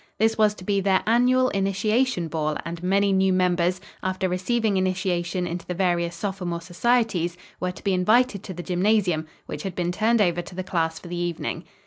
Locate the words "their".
0.81-1.03